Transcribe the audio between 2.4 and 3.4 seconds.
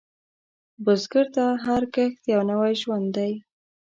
نوی ژوند دی